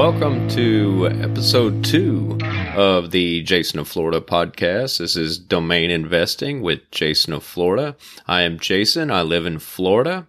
[0.00, 2.38] Welcome to episode two
[2.74, 4.96] of the Jason of Florida podcast.
[4.96, 7.96] This is Domain Investing with Jason of Florida.
[8.26, 9.10] I am Jason.
[9.10, 10.26] I live in Florida,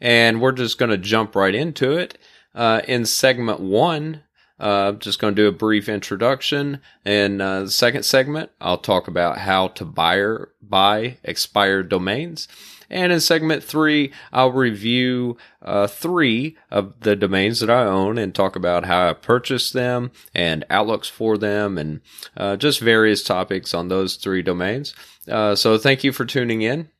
[0.00, 2.16] and we're just going to jump right into it.
[2.54, 4.22] Uh, in segment one,
[4.60, 6.80] uh, just going to do a brief introduction.
[7.04, 10.20] In uh, the second segment, I'll talk about how to buy,
[10.62, 12.46] buy expired domains.
[12.92, 18.34] And in segment three, I'll review uh, three of the domains that I own and
[18.34, 22.02] talk about how I purchased them and outlooks for them and
[22.36, 24.94] uh, just various topics on those three domains.
[25.26, 26.90] Uh, so thank you for tuning in.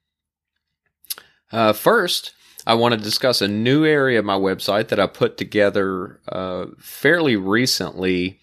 [1.53, 2.33] Uh, first,
[2.67, 6.67] I want to discuss a new area of my website that I put together uh,
[6.79, 8.41] fairly recently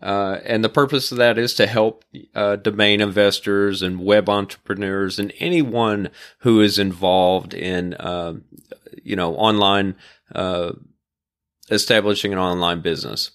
[0.00, 2.04] uh, and the purpose of that is to help
[2.34, 8.34] uh, domain investors and web entrepreneurs and anyone who is involved in, uh,
[9.02, 9.96] you know, online,
[10.34, 10.72] uh,
[11.70, 13.32] establishing an online business.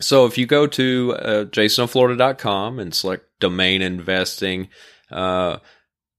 [0.00, 4.68] So if you go to uh, jasonflorida.com and select domain investing
[5.12, 5.58] uh,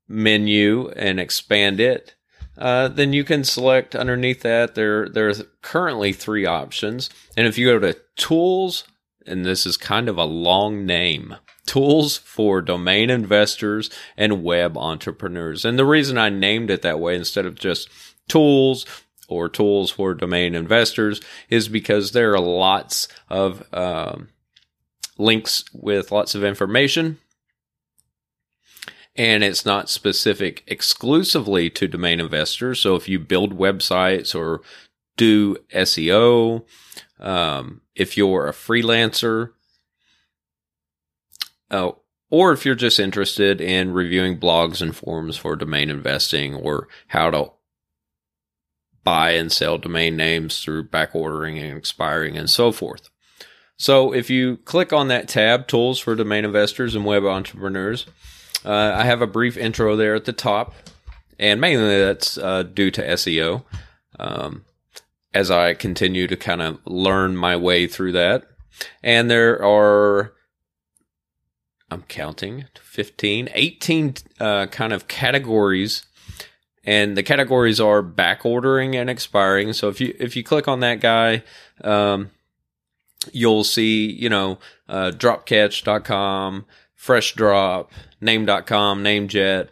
[0.07, 2.15] menu and expand it,
[2.57, 7.57] uh, then you can select underneath that there there are currently three options and if
[7.57, 8.83] you go to tools
[9.25, 11.35] and this is kind of a long name
[11.65, 15.65] tools for domain investors and web entrepreneurs.
[15.65, 17.89] And the reason I named it that way instead of just
[18.27, 18.85] tools
[19.27, 24.29] or tools for domain investors is because there are lots of um,
[25.17, 27.17] links with lots of information.
[29.15, 32.79] And it's not specific exclusively to domain investors.
[32.79, 34.61] So if you build websites or
[35.17, 36.65] do SEO,
[37.19, 39.51] um, if you're a freelancer,
[41.69, 41.91] uh,
[42.29, 47.29] or if you're just interested in reviewing blogs and forums for domain investing or how
[47.29, 47.51] to
[49.03, 53.09] buy and sell domain names through back ordering and expiring and so forth.
[53.77, 58.05] So if you click on that tab, Tools for Domain Investors and Web Entrepreneurs,
[58.63, 60.73] uh, I have a brief intro there at the top,
[61.37, 63.63] and mainly that's uh, due to SEO.
[64.19, 64.63] Um,
[65.33, 68.45] as I continue to kind of learn my way through that.
[69.01, 70.33] And there are,
[71.89, 76.05] I'm counting 15, 18 uh, kind of categories.
[76.85, 79.71] And the categories are back ordering and expiring.
[79.71, 81.43] So if you if you click on that guy,
[81.81, 82.31] um,
[83.31, 86.65] you'll see, you know, uh, dropcatch.com,
[86.99, 87.87] FreshDrop,
[88.19, 89.69] name.com, NameJet,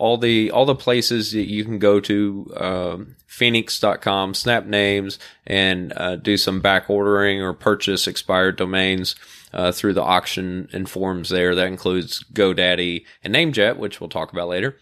[0.00, 5.92] all the all the places that you can go to um, phoenix.com, snap names, and
[5.94, 9.14] uh, do some back ordering or purchase expired domains
[9.52, 11.54] uh, through the auction and forums there.
[11.54, 14.78] That includes GoDaddy and NameJet, which we'll talk about later.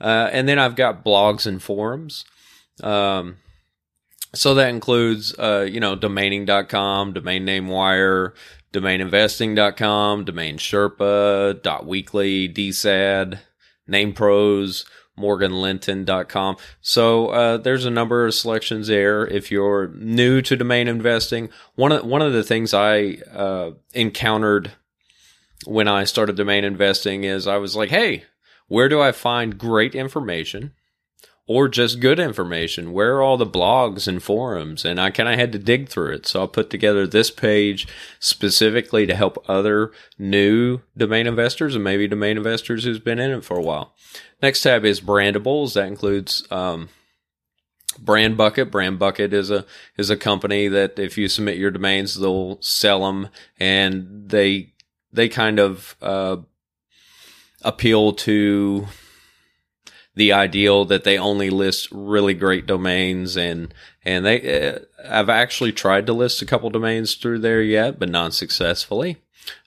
[0.00, 2.24] Uh, and then I've got blogs and forums.
[2.82, 3.36] Um,
[4.34, 8.34] so that includes, uh, you know, domaining.com, domain name wire,
[8.72, 13.38] domaininvesting.com, domain sherpa, weekly, dsad,
[13.86, 14.84] name pros,
[15.18, 16.56] morganlinton.com.
[16.80, 19.26] So uh, there's a number of selections there.
[19.26, 24.72] If you're new to domain investing, one of one of the things I uh, encountered
[25.64, 28.24] when I started domain investing is I was like, hey,
[28.68, 30.72] where do I find great information?
[31.46, 32.92] Or just good information.
[32.92, 34.84] Where are all the blogs and forums?
[34.84, 36.26] And I kind of had to dig through it.
[36.26, 37.86] So I put together this page
[38.18, 43.44] specifically to help other new domain investors and maybe domain investors who's been in it
[43.44, 43.94] for a while.
[44.42, 45.74] Next tab is brandables.
[45.74, 46.88] That includes, um,
[47.98, 48.70] Brand Bucket.
[48.70, 49.64] Brand Bucket is a
[49.96, 54.74] is a company that if you submit your domains, they'll sell them, and they
[55.12, 56.36] they kind of uh,
[57.62, 58.86] appeal to
[60.16, 63.72] the ideal that they only list really great domains and
[64.04, 64.78] and they uh,
[65.08, 69.18] I've actually tried to list a couple domains through there yet, but not successfully.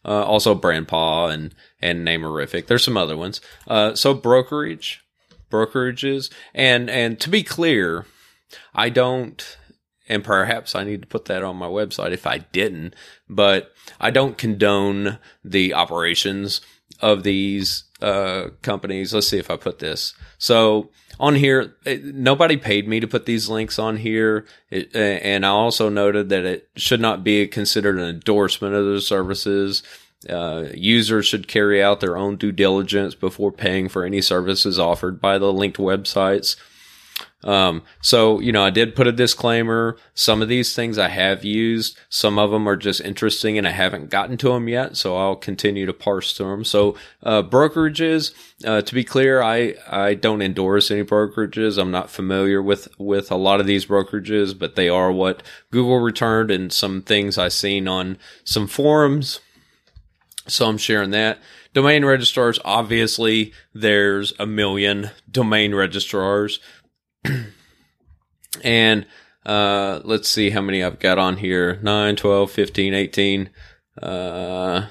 [0.04, 2.68] Uh, also Brandpa and and Namerific.
[2.68, 3.40] There's some other ones.
[3.68, 5.02] Uh, so brokerage,
[5.50, 8.06] brokerages, and and to be clear,
[8.74, 9.58] I don't.
[10.12, 12.96] And perhaps I need to put that on my website if I didn't,
[13.30, 16.62] but I don't condone the operations
[17.00, 19.14] of these uh, companies.
[19.14, 20.14] Let's see if I put this.
[20.38, 24.46] So on here, it, nobody paid me to put these links on here.
[24.70, 29.02] It, and I also noted that it should not be considered an endorsement of the
[29.02, 29.84] services.
[30.30, 35.22] Uh, users should carry out their own due diligence before paying for any services offered
[35.22, 36.56] by the linked websites.
[37.44, 39.98] Um, so, you know, I did put a disclaimer.
[40.14, 41.98] Some of these things I have used.
[42.10, 44.98] Some of them are just interesting and I haven't gotten to them yet.
[44.98, 46.64] So I'll continue to parse through them.
[46.66, 48.34] So, uh, brokerages,
[48.66, 51.78] uh, to be clear, I, I don't endorse any brokerages.
[51.78, 55.42] I'm not familiar with, with a lot of these brokerages, but they are what
[55.72, 59.40] Google returned and some things I've seen on some forums.
[60.48, 61.40] So I'm sharing that.
[61.74, 66.60] Domain registrars, obviously, there's a million domain registrars.
[68.64, 69.06] and
[69.46, 73.50] uh, let's see how many I've got on here 9, 12, 15, 18.
[74.02, 74.88] Uh,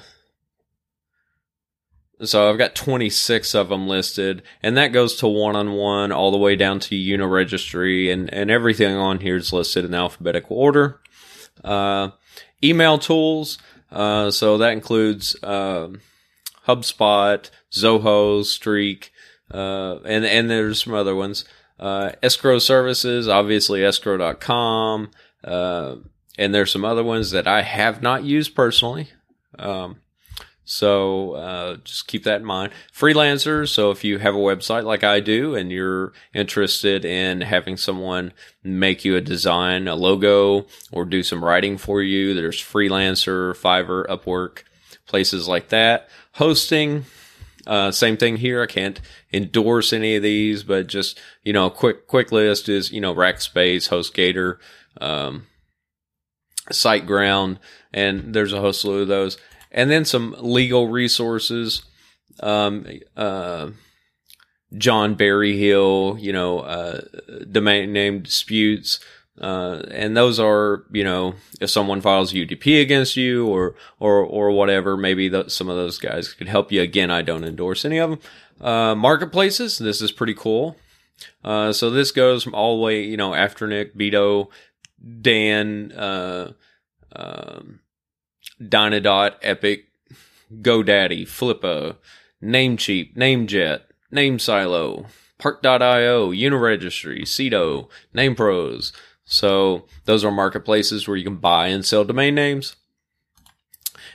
[2.21, 6.31] so I've got 26 of them listed, and that goes to one on one all
[6.31, 10.99] the way down to Uniregistry, and, and everything on here is listed in alphabetical order.
[11.63, 12.09] Uh,
[12.61, 13.57] email tools,
[13.91, 15.89] uh, so that includes uh,
[16.67, 19.11] HubSpot, Zoho, Streak,
[19.51, 21.45] uh, and and there's some other ones.
[21.79, 25.11] Uh, escrow services, obviously escrow.com.
[25.43, 25.95] Uh,
[26.37, 29.09] and there's some other ones that I have not used personally.
[29.57, 29.97] Um,
[30.69, 32.71] so uh, just keep that in mind.
[32.93, 33.69] Freelancers.
[33.69, 38.33] So if you have a website like I do and you're interested in having someone
[38.63, 44.05] make you a design, a logo, or do some writing for you, there's Freelancer, Fiverr,
[44.05, 44.63] Upwork,
[45.07, 46.07] places like that.
[46.33, 47.05] Hosting.
[47.67, 48.61] Uh, same thing here.
[48.61, 48.99] I can't
[49.33, 53.89] endorse any of these, but just, you know, quick, quick list is, you know, Rackspace,
[53.89, 54.57] HostGator,
[55.01, 55.47] um,
[56.71, 57.57] SiteGround,
[57.93, 59.37] and there's a whole slew of those.
[59.71, 61.83] And then some legal resources,
[62.41, 62.85] um,
[63.15, 63.69] uh,
[64.77, 67.01] John Berryhill, you know, uh,
[67.51, 68.99] domain name disputes,
[69.39, 74.51] uh, and those are, you know, if someone files UDRP against you or, or, or
[74.51, 76.81] whatever, maybe the, some of those guys could help you.
[76.81, 78.19] Again, I don't endorse any of them.
[78.59, 80.75] Uh, marketplaces, this is pretty cool.
[81.43, 84.49] Uh, so this goes from all the way, you know, after Nick, Bido,
[85.21, 86.51] Dan, uh,
[87.15, 87.79] um,
[88.61, 89.83] Dynadot, Epik,
[90.61, 91.95] GoDaddy, Flippa,
[92.43, 93.81] Namecheap, Namejet,
[94.13, 95.05] NameSilo,
[95.37, 98.91] Park.io, Uniregistry, Sedo, NamePros,
[99.29, 102.75] so those are marketplaces where you can buy and sell domain names.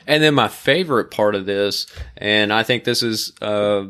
[0.08, 3.86] And then my favorite part of this, and I think this is uh,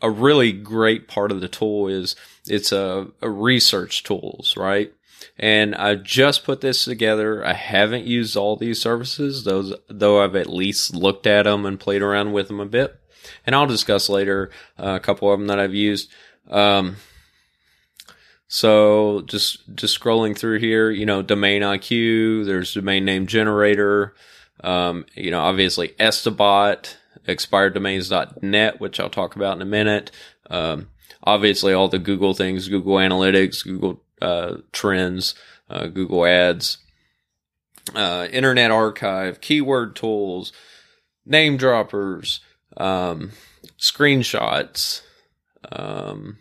[0.00, 2.14] a really great part of the tool, is
[2.46, 4.92] it's a, a research tools, right?
[5.38, 7.44] And I just put this together.
[7.44, 11.80] I haven't used all these services, those though I've at least looked at them and
[11.80, 12.94] played around with them a bit.
[13.44, 16.12] And I'll discuss later uh, a couple of them that I've used.
[16.48, 16.96] Um,
[18.48, 24.14] so just just scrolling through here, you know, domain IQ, there's domain name generator,
[24.62, 26.96] um, you know, obviously Estibot,
[27.26, 30.10] expireddomains.net, which I'll talk about in a minute.
[30.48, 30.88] Um,
[31.22, 35.34] obviously all the Google things, Google Analytics, Google uh, Trends,
[35.68, 36.78] uh, Google Ads,
[37.94, 40.52] uh, Internet Archive, keyword tools,
[41.24, 42.40] name droppers,
[42.76, 43.32] um,
[43.78, 45.02] screenshots,
[45.72, 46.38] um,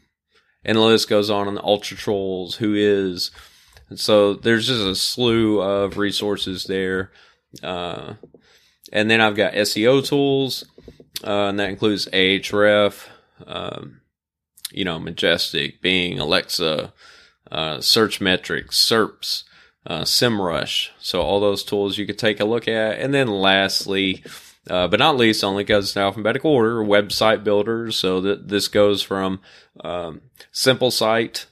[0.65, 3.31] and the list goes on on the UltraTools who is
[3.89, 7.11] and so there's just a slew of resources there
[7.63, 8.15] uh,
[8.91, 10.65] and then i've got seo tools
[11.23, 13.07] uh, and that includes ahref
[13.47, 14.01] um,
[14.71, 16.93] you know majestic bing alexa
[17.51, 19.43] uh, Searchmetrics serps
[19.87, 20.89] uh, SEMrush.
[20.99, 22.99] So all those tools you could take a look at.
[22.99, 24.23] And then lastly,
[24.69, 27.95] uh, but not least, only because it's alphabetical order, website builders.
[27.95, 29.39] So that this goes from
[29.83, 31.45] um, Simple Site,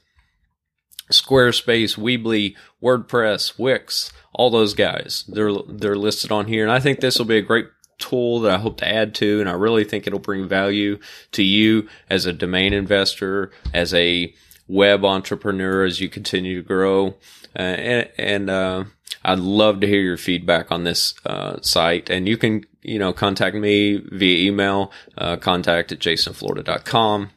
[1.10, 5.24] Squarespace, Weebly, WordPress, Wix, all those guys.
[5.28, 7.66] They're they're listed on here, and I think this will be a great
[7.98, 10.98] tool that I hope to add to, and I really think it'll bring value
[11.32, 14.34] to you as a domain investor, as a
[14.66, 17.14] web entrepreneur, as you continue to grow,
[17.56, 18.84] uh, and, and uh,
[19.24, 22.10] I'd love to hear your feedback on this uh, site.
[22.10, 27.30] And you can, you know, contact me via email, uh, contact at jasonflorida.com.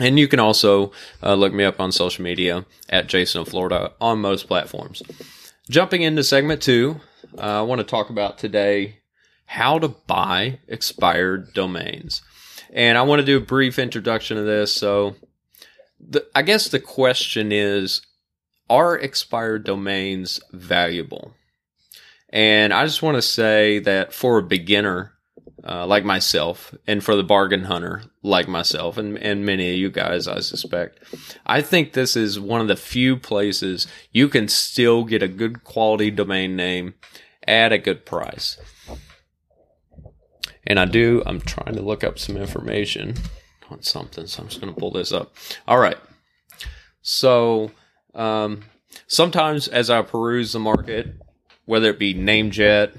[0.00, 0.92] And you can also
[1.22, 5.02] uh, look me up on social media at Jason Florida on most platforms.
[5.68, 7.00] Jumping into segment two,
[7.38, 8.98] uh, I want to talk about today
[9.44, 12.22] how to buy expired domains.
[12.72, 14.72] And I want to do a brief introduction of this.
[14.72, 15.16] So,
[15.98, 18.00] the, I guess the question is
[18.70, 21.34] are expired domains valuable?
[22.30, 25.12] And I just want to say that for a beginner
[25.62, 29.90] uh, like myself, and for the bargain hunter like myself, and, and many of you
[29.90, 30.98] guys, I suspect,
[31.44, 35.62] I think this is one of the few places you can still get a good
[35.64, 36.94] quality domain name
[37.46, 38.56] at a good price.
[40.66, 43.16] And I do, I'm trying to look up some information
[43.70, 45.34] on something, so I'm just going to pull this up.
[45.68, 45.98] All right.
[47.02, 47.70] So
[48.14, 48.62] um,
[49.06, 51.14] sometimes as I peruse the market,
[51.64, 52.96] whether it be Namejet,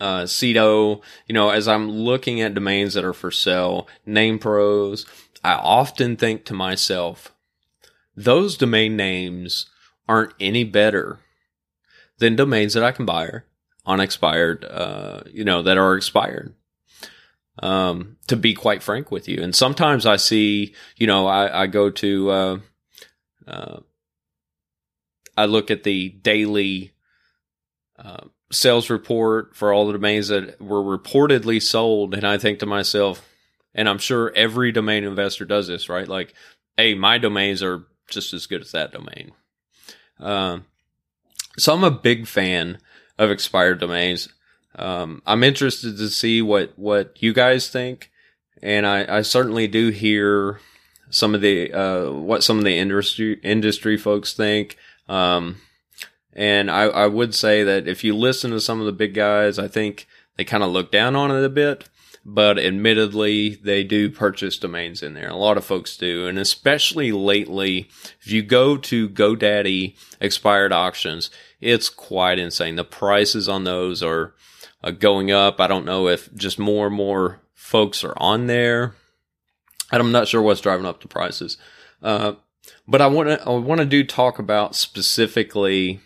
[0.00, 5.06] uh, Sedo, you know, as I'm looking at domains that are for sale, name pros,
[5.42, 7.34] I often think to myself,
[8.16, 9.66] those domain names
[10.08, 11.20] aren't any better
[12.18, 13.42] than domains that I can buy
[13.84, 16.54] on expired, uh, you know, that are expired.
[17.60, 19.42] Um, to be quite frank with you.
[19.42, 22.58] And sometimes I see, you know, I, I go to, uh,
[23.48, 23.80] uh,
[25.36, 26.92] I look at the daily,
[27.98, 32.14] uh, sales report for all the domains that were reportedly sold.
[32.14, 33.26] And I think to myself,
[33.74, 36.08] and I'm sure every domain investor does this, right?
[36.08, 36.34] Like,
[36.76, 39.32] hey, my domains are just as good as that domain.
[40.18, 40.64] Um,
[41.58, 42.78] so I'm a big fan
[43.18, 44.28] of expired domains.
[44.74, 48.10] Um, I'm interested to see what, what you guys think.
[48.62, 50.60] And I, I certainly do hear
[51.10, 54.76] some of the, uh, what some of the industry, industry folks think.
[55.08, 55.56] Um,
[56.32, 59.58] and I, I would say that if you listen to some of the big guys,
[59.58, 61.88] I think they kind of look down on it a bit
[62.30, 65.30] but admittedly, they do purchase domains in there.
[65.30, 66.26] A lot of folks do.
[66.26, 67.88] And especially lately,
[68.20, 72.76] if you go to GoDaddy expired auctions, it's quite insane.
[72.76, 74.34] The prices on those are
[74.84, 75.58] uh, going up.
[75.58, 78.94] I don't know if just more and more folks are on there.
[79.90, 81.56] And I'm not sure what's driving up the prices.
[82.02, 82.34] Uh,
[82.86, 86.00] but I want to, I want to do talk about specifically,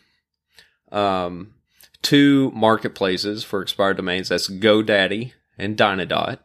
[0.91, 1.55] um,
[2.03, 4.29] two marketplaces for expired domains.
[4.29, 6.39] That's GoDaddy and Dynadot.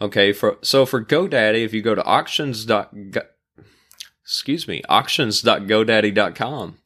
[0.00, 2.66] Okay, for so for GoDaddy, if you go to auctions.
[4.22, 6.78] excuse me, auctions.godaddy.com,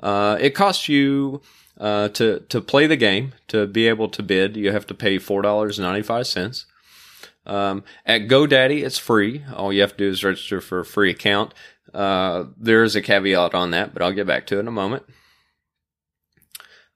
[0.00, 1.42] uh, it costs you
[1.78, 4.56] uh, to to play the game to be able to bid.
[4.56, 6.66] You have to pay four dollars ninety five cents.
[7.46, 9.44] Um, at GoDaddy, it's free.
[9.54, 11.54] All you have to do is register for a free account.
[11.92, 14.72] Uh, there is a caveat on that, but I'll get back to it in a
[14.72, 15.04] moment.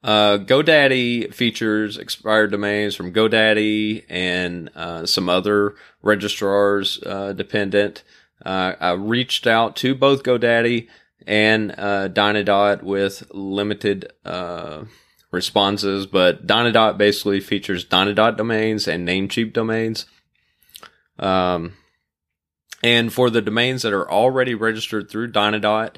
[0.03, 8.03] Uh, GoDaddy features expired domains from GoDaddy and uh, some other registrars uh, dependent.
[8.45, 10.87] Uh, I reached out to both GoDaddy
[11.25, 14.13] and uh, Dynadot with limited
[15.31, 20.05] responses, but Dynadot basically features Dynadot domains and Namecheap domains.
[21.17, 21.73] Um,
[22.83, 25.97] and for the domains that are already registered through Dynadot,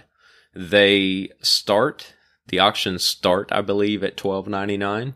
[0.53, 2.13] they start
[2.47, 5.15] the auctions start, I believe, at twelve ninety nine,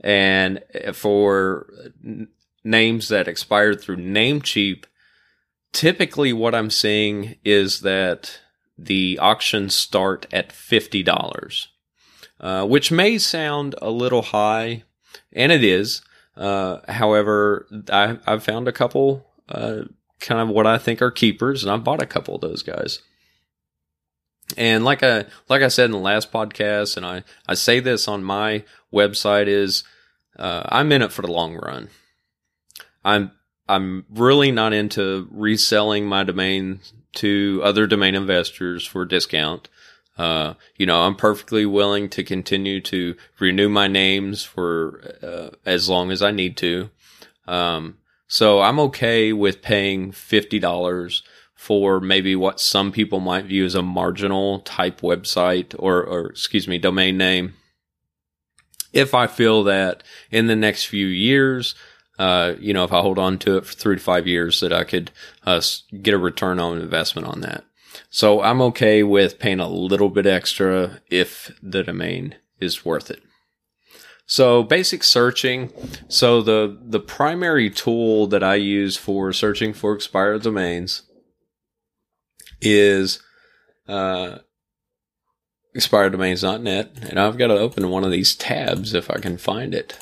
[0.00, 0.62] and
[0.92, 1.66] for
[2.62, 4.84] names that expired through Namecheap,
[5.72, 8.40] typically what I'm seeing is that
[8.78, 11.68] the auctions start at fifty dollars,
[12.40, 14.84] uh, which may sound a little high,
[15.32, 16.02] and it is.
[16.36, 19.82] Uh, however, I, I've found a couple, uh,
[20.20, 23.00] kind of what I think are keepers, and I've bought a couple of those guys.
[24.56, 28.06] And like I like I said in the last podcast, and I I say this
[28.06, 29.84] on my website is
[30.38, 31.88] uh, I'm in it for the long run.
[33.04, 33.32] I'm
[33.68, 36.80] I'm really not into reselling my domain
[37.16, 39.68] to other domain investors for a discount.
[40.16, 45.88] Uh, you know, I'm perfectly willing to continue to renew my names for uh, as
[45.88, 46.90] long as I need to.
[47.46, 51.22] Um, so I'm okay with paying fifty dollars
[51.54, 56.68] for maybe what some people might view as a marginal type website or, or excuse
[56.68, 57.54] me, domain name.
[58.92, 61.74] If I feel that in the next few years,
[62.18, 64.72] uh, you know, if I hold on to it for three to five years, that
[64.72, 65.10] I could
[65.44, 65.60] uh,
[66.02, 67.64] get a return on investment on that.
[68.10, 73.22] So I'm okay with paying a little bit extra if the domain is worth it.
[74.26, 75.72] So basic searching.
[76.08, 81.02] So the the primary tool that I use for searching for expired domains
[82.60, 83.20] is
[83.86, 84.38] uh,
[85.76, 89.98] expireddomains.net, and I've got to open one of these tabs if I can find it.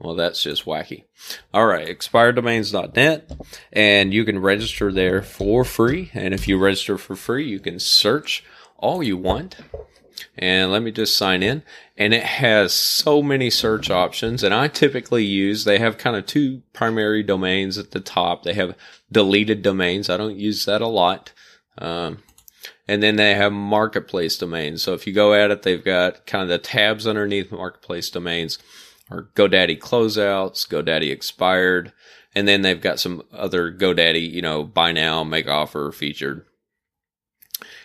[0.00, 1.04] Well, that's just wacky.
[1.52, 3.32] All right, expireddomains.net,
[3.72, 6.10] and you can register there for free.
[6.14, 8.44] And if you register for free, you can search
[8.76, 9.56] all you want.
[10.36, 11.62] And let me just sign in.
[11.96, 14.44] And it has so many search options.
[14.44, 18.44] And I typically use, they have kind of two primary domains at the top.
[18.44, 18.76] They have
[19.10, 20.08] deleted domains.
[20.08, 21.32] I don't use that a lot.
[21.76, 22.18] Um,
[22.86, 24.82] and then they have marketplace domains.
[24.82, 28.58] So if you go at it, they've got kind of the tabs underneath marketplace domains
[29.10, 31.92] or GoDaddy closeouts, GoDaddy expired,
[32.34, 36.44] and then they've got some other GoDaddy, you know, buy now, make offer featured.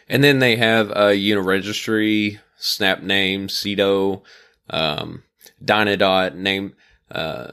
[0.08, 4.22] And then they have a Uniregistry, Snap Name, Sedo,
[4.70, 5.24] um,
[5.64, 6.76] Dynadot, Name,
[7.10, 7.52] uh,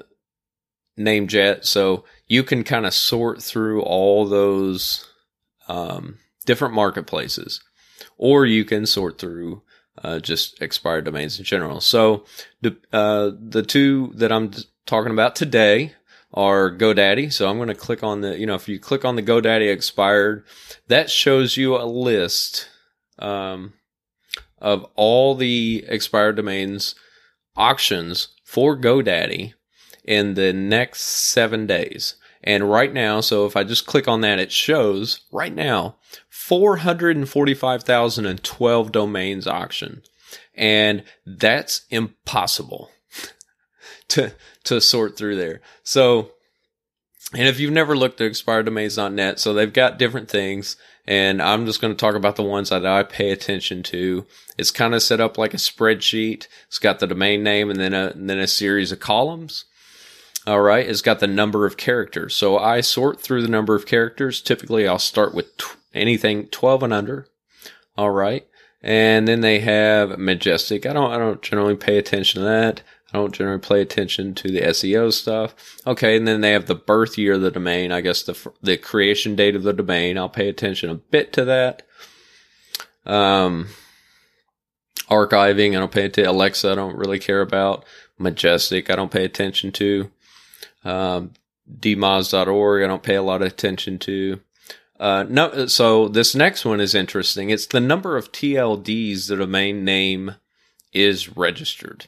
[0.98, 1.64] Namejet.
[1.64, 5.08] So you can kind of sort through all those
[5.68, 7.62] um, different marketplaces,
[8.18, 9.62] or you can sort through
[10.02, 11.80] uh, just expired domains in general.
[11.80, 12.24] So
[12.60, 14.52] the uh, the two that I'm
[14.86, 15.94] talking about today
[16.32, 17.32] are GoDaddy.
[17.32, 19.70] So I'm going to click on the, you know, if you click on the GoDaddy
[19.70, 20.44] expired,
[20.88, 22.68] that shows you a list
[23.18, 23.74] um,
[24.58, 26.94] of all the expired domains
[27.56, 29.54] auctions for GoDaddy
[30.04, 32.14] in the next seven days.
[32.42, 35.96] And right now, so if I just click on that, it shows right now
[36.50, 40.02] 445,012 domains auction.
[40.52, 42.90] And that's impossible
[44.08, 44.32] to,
[44.64, 45.60] to sort through there.
[45.84, 46.32] So,
[47.32, 50.74] and if you've never looked at expireddomains.net, so they've got different things.
[51.06, 54.26] And I'm just going to talk about the ones that I pay attention to.
[54.58, 56.48] It's kind of set up like a spreadsheet.
[56.66, 59.66] It's got the domain name and then a, and then a series of columns.
[60.48, 60.88] All right.
[60.88, 62.34] It's got the number of characters.
[62.34, 64.40] So I sort through the number of characters.
[64.40, 65.56] Typically I'll start with
[65.94, 67.26] anything 12 and under.
[67.96, 68.46] All right.
[68.82, 70.86] And then they have majestic.
[70.86, 72.82] I don't, I don't generally pay attention to that.
[73.12, 75.54] I don't generally pay attention to the SEO stuff.
[75.86, 77.90] Okay, and then they have the birth year of the domain.
[77.90, 80.16] I guess the the creation date of the domain.
[80.16, 81.82] I'll pay attention a bit to that.
[83.04, 83.68] Um,
[85.10, 85.70] archiving.
[85.70, 86.32] I don't pay attention.
[86.32, 86.70] Alexa.
[86.70, 87.84] I don't really care about.
[88.16, 88.90] Majestic.
[88.90, 90.10] I don't pay attention to.
[90.84, 91.32] Um.
[91.82, 94.40] I don't pay a lot of attention to.
[95.00, 97.48] Uh, no, so this next one is interesting.
[97.48, 100.34] It's the number of TLDs the domain name
[100.92, 102.06] is registered.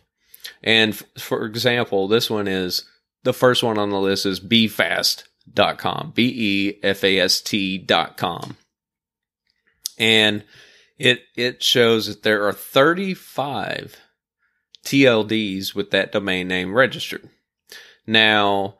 [0.62, 2.84] And f- for example, this one is
[3.22, 8.58] the first one on the list is befast.com, B E F A S T.com.
[9.98, 10.44] And
[10.98, 13.96] it it shows that there are 35
[14.84, 17.26] TLDs with that domain name registered.
[18.06, 18.76] Now,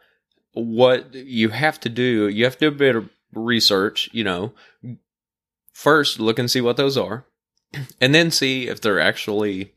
[0.53, 4.53] what you have to do, you have to do a bit of research, you know.
[5.73, 7.27] First, look and see what those are,
[8.01, 9.73] and then see if they're actually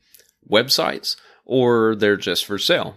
[0.48, 2.96] websites or they're just for sale.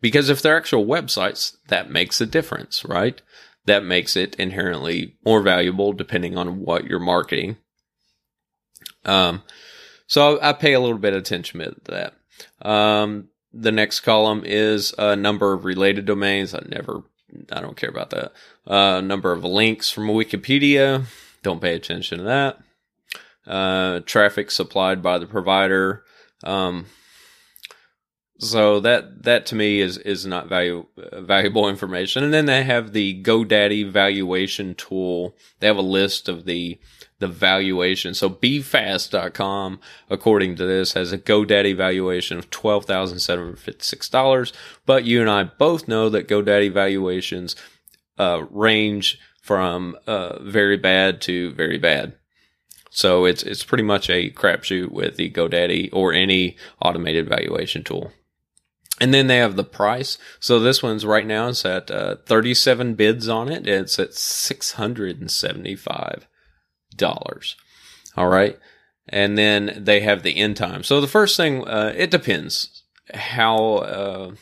[0.00, 3.20] Because if they're actual websites, that makes a difference, right?
[3.66, 7.58] That makes it inherently more valuable depending on what you're marketing.
[9.04, 9.42] Um,
[10.06, 12.14] so I pay a little bit of attention to that.
[12.66, 16.54] Um, the next column is a number of related domains.
[16.54, 17.02] I never,
[17.52, 18.32] I don't care about that.
[18.66, 21.04] Uh, number of links from Wikipedia.
[21.42, 22.58] Don't pay attention to that.
[23.46, 26.04] Uh, traffic supplied by the provider.
[26.44, 26.86] Um,
[28.38, 32.22] so that that to me is is not value valuable information.
[32.22, 35.34] And then they have the GoDaddy valuation tool.
[35.58, 36.78] They have a list of the
[37.18, 38.14] the valuation.
[38.14, 44.52] So befast.com, according to this, has a GoDaddy valuation of $12,756.
[44.86, 47.56] But you and I both know that GoDaddy valuations
[48.18, 52.14] uh, range from uh, very bad to very bad.
[52.90, 58.12] So it's it's pretty much a crapshoot with the GoDaddy or any automated valuation tool.
[59.00, 60.18] And then they have the price.
[60.40, 63.66] So this one's right now it's at uh, 37 bids on it.
[63.66, 66.24] It's at $675.
[68.16, 68.58] All right.
[69.08, 70.82] And then they have the end time.
[70.82, 72.82] So the first thing, uh, it depends
[73.14, 74.32] how, uh,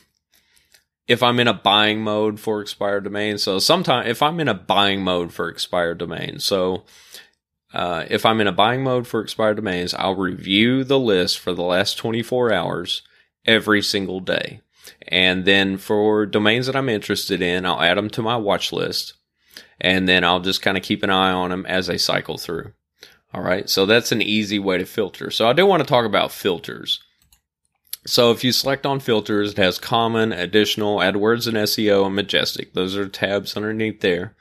[1.06, 3.42] if I'm in a buying mode for expired domains.
[3.42, 6.84] So sometimes if I'm in a buying mode for expired domains, so
[7.72, 11.52] uh, if I'm in a buying mode for expired domains, I'll review the list for
[11.52, 13.02] the last 24 hours
[13.46, 14.60] every single day.
[15.08, 19.14] And then for domains that I'm interested in, I'll add them to my watch list.
[19.80, 22.72] And then I'll just kind of keep an eye on them as they cycle through.
[23.34, 23.68] All right.
[23.68, 25.30] So that's an easy way to filter.
[25.30, 27.00] So I do want to talk about filters.
[28.06, 32.72] So if you select on filters, it has common, additional, AdWords and SEO, and majestic.
[32.72, 34.36] Those are tabs underneath there.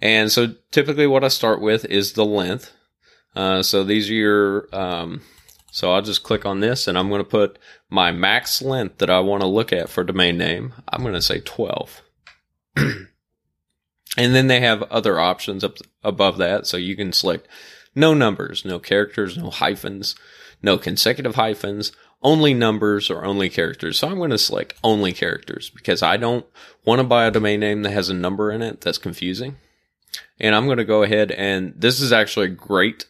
[0.00, 2.72] And so typically what I start with is the length.
[3.34, 5.20] Uh, so these are your um,
[5.76, 7.58] so I'll just click on this and I'm going to put
[7.90, 10.72] my max length that I want to look at for domain name.
[10.88, 12.00] I'm going to say 12.
[12.76, 13.06] and
[14.16, 16.66] then they have other options up above that.
[16.66, 17.46] So you can select
[17.94, 20.14] no numbers, no characters, no hyphens,
[20.62, 23.98] no consecutive hyphens, only numbers or only characters.
[23.98, 26.46] So I'm going to select only characters because I don't
[26.86, 29.56] want to buy a domain name that has a number in it that's confusing.
[30.40, 33.04] And I'm going to go ahead and this is actually great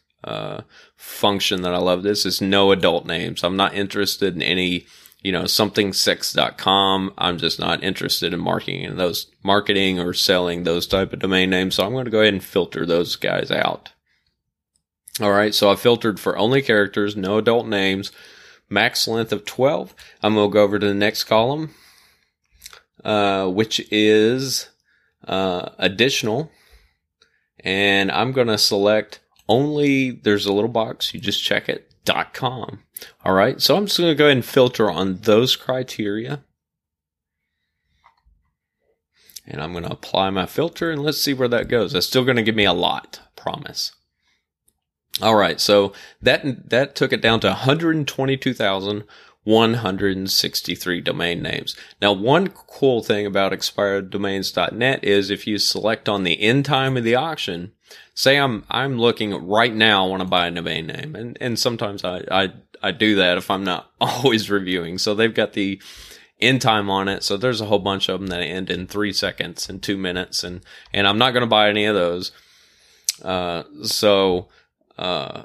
[0.96, 2.02] function that I love.
[2.02, 3.44] This is no adult names.
[3.44, 4.86] I'm not interested in any,
[5.22, 7.14] you know, somethingsex.com.
[7.18, 11.50] I'm just not interested in marketing and those marketing or selling those type of domain
[11.50, 11.76] names.
[11.76, 13.92] So I'm going to go ahead and filter those guys out.
[15.20, 15.54] All right.
[15.54, 18.12] So I filtered for only characters, no adult names,
[18.68, 19.94] max length of 12.
[20.22, 21.74] I'm going to go over to the next column,
[23.04, 24.68] uh, which is,
[25.26, 26.50] uh, additional
[27.66, 32.34] and I'm going to select only, there's a little box, you just check it, dot
[32.34, 32.80] .com.
[33.24, 33.60] All right.
[33.60, 36.42] So I'm just going to go ahead and filter on those criteria.
[39.46, 41.92] And I'm going to apply my filter and let's see where that goes.
[41.92, 43.92] That's still going to give me a lot, promise.
[45.22, 45.60] All right.
[45.60, 47.52] So that, that took it down to
[49.46, 51.76] 122,163 domain names.
[52.02, 57.04] Now, one cool thing about expireddomains.net is if you select on the end time of
[57.04, 57.72] the auction,
[58.12, 61.58] say I'm I'm looking right now I want to buy a domain name and and
[61.58, 64.98] sometimes I, I I do that if I'm not always reviewing.
[64.98, 65.80] So they've got the
[66.40, 67.22] end time on it.
[67.22, 70.44] So there's a whole bunch of them that end in three seconds and two minutes,
[70.44, 70.60] and
[70.92, 72.32] and I'm not going to buy any of those.
[73.22, 74.48] Uh, so
[74.98, 75.44] uh,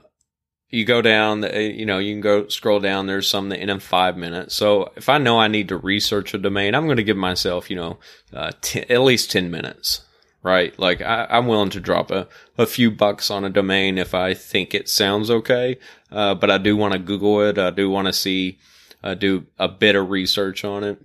[0.72, 3.06] you go down, you know, you can go scroll down.
[3.06, 4.56] There's some that end in five minutes.
[4.56, 7.70] So if I know I need to research a domain, I'm going to give myself,
[7.70, 8.00] you know,
[8.34, 8.52] uh,
[8.90, 10.02] at least ten minutes
[10.44, 10.78] right?
[10.80, 14.34] Like I, am willing to drop a, a few bucks on a domain if I
[14.34, 15.78] think it sounds okay.
[16.12, 17.58] Uh, but I do want to Google it.
[17.58, 18.60] I do want to see,
[19.04, 21.02] uh, do a bit of research on it.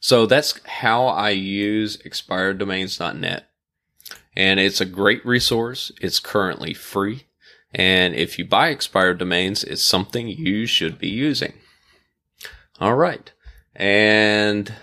[0.00, 3.46] So that's how I use expireddomains.net.
[4.34, 5.92] And it's a great resource.
[6.00, 7.24] It's currently free.
[7.72, 11.54] And if you buy expired domains, it's something you should be using.
[12.80, 13.32] All right.
[13.76, 14.74] And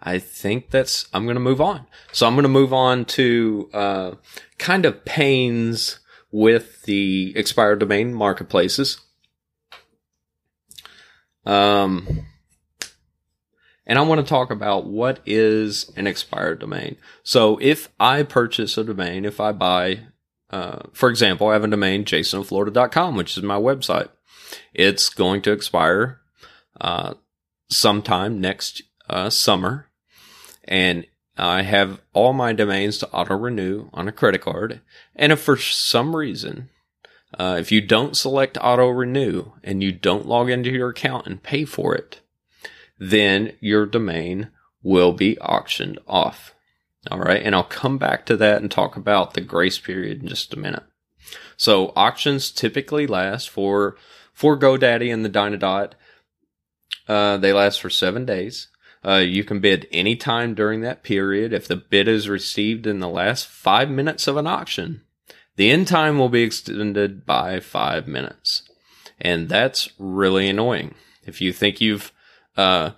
[0.00, 1.86] I think that's, I'm going to move on.
[2.12, 4.10] So I'm going to move on to, uh,
[4.58, 5.98] kind of pains
[6.30, 9.00] with the expired domain marketplaces.
[11.46, 12.26] Um,
[13.86, 16.96] and I want to talk about what is an expired domain.
[17.22, 20.00] So if I purchase a domain, if I buy,
[20.54, 24.08] uh, for example, I have a domain, jasonoflorida.com, which is my website.
[24.72, 26.20] It's going to expire,
[26.80, 27.14] uh,
[27.68, 29.88] sometime next, uh, summer
[30.64, 34.80] and I have all my domains to auto renew on a credit card.
[35.16, 36.70] And if for some reason,
[37.36, 41.42] uh, if you don't select auto renew and you don't log into your account and
[41.42, 42.20] pay for it,
[42.98, 44.50] then your domain
[44.82, 46.53] will be auctioned off.
[47.10, 47.42] All right.
[47.42, 50.58] And I'll come back to that and talk about the grace period in just a
[50.58, 50.84] minute.
[51.56, 53.96] So auctions typically last for,
[54.32, 55.92] for GoDaddy and the Dynadot.
[57.06, 58.68] Uh, they last for seven days.
[59.06, 61.52] Uh, you can bid anytime during that period.
[61.52, 65.02] If the bid is received in the last five minutes of an auction,
[65.56, 68.62] the end time will be extended by five minutes.
[69.20, 70.94] And that's really annoying.
[71.26, 72.12] If you think you've
[72.56, 72.90] uh,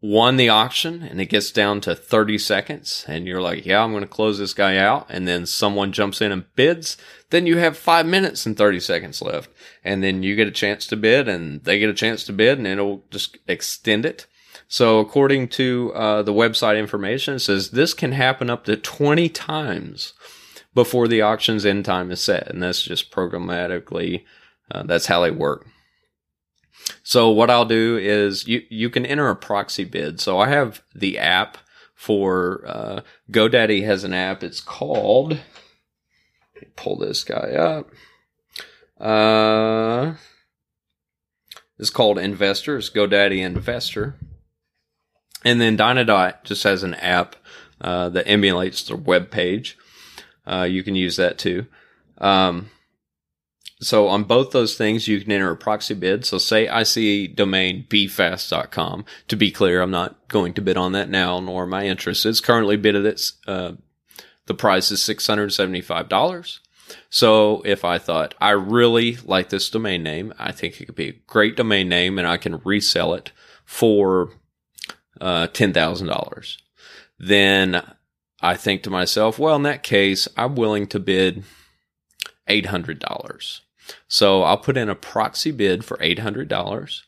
[0.00, 3.90] won the auction and it gets down to 30 seconds and you're like, yeah, I'm
[3.90, 5.06] going to close this guy out.
[5.08, 6.96] And then someone jumps in and bids,
[7.30, 9.50] then you have five minutes and 30 seconds left.
[9.82, 12.58] And then you get a chance to bid and they get a chance to bid
[12.58, 14.26] and it'll just extend it.
[14.68, 19.28] So according to uh, the website information, it says this can happen up to 20
[19.30, 20.12] times
[20.74, 22.46] before the auction's end time is set.
[22.48, 24.24] And that's just programmatically,
[24.70, 25.66] uh, that's how they work.
[27.02, 30.20] So what I'll do is you, you can enter a proxy bid.
[30.20, 31.58] So I have the app
[31.94, 34.42] for, uh, GoDaddy has an app.
[34.42, 35.38] It's called,
[36.76, 37.90] pull this guy up.
[39.00, 40.14] Uh,
[41.78, 44.16] it's called Investors, GoDaddy Investor.
[45.44, 47.36] And then Dynadot just has an app
[47.80, 49.78] uh, that emulates the web page.
[50.46, 51.66] Uh, you can use that too.
[52.18, 52.70] Um,
[53.80, 56.24] so on both those things, you can enter a proxy bid.
[56.24, 59.04] So say I see domain befast.com.
[59.28, 62.28] To be clear, I'm not going to bid on that now, nor am I interested.
[62.28, 63.72] It's currently bid at uh,
[64.46, 66.58] the price is $675.
[67.10, 71.08] So if I thought I really like this domain name, I think it could be
[71.08, 73.30] a great domain name and I can resell it
[73.64, 74.30] for
[75.20, 76.56] uh, $10,000.
[77.18, 77.82] Then
[78.40, 81.44] I think to myself, well, in that case, I'm willing to bid
[82.48, 83.60] $800.
[84.06, 87.00] So I'll put in a proxy bid for $800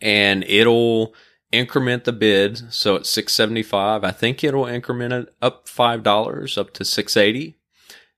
[0.00, 1.14] and it'll
[1.50, 2.72] increment the bid.
[2.72, 4.04] So it's 675.
[4.04, 7.56] I think it'll increment it up $5 up to 680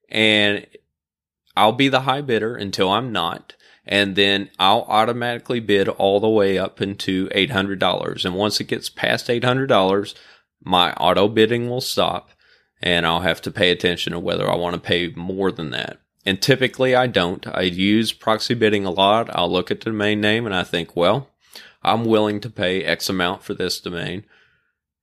[0.08, 0.66] and
[1.56, 3.54] I'll be the high bidder until I'm not
[3.86, 8.24] and then I'll automatically bid all the way up into $800.
[8.24, 10.14] And once it gets past $800,
[10.62, 12.30] my auto bidding will stop
[12.82, 16.00] and I'll have to pay attention to whether I want to pay more than that.
[16.26, 17.46] And typically I don't.
[17.46, 19.30] I use proxy bidding a lot.
[19.34, 21.30] I'll look at the domain name and I think, well,
[21.82, 24.24] I'm willing to pay X amount for this domain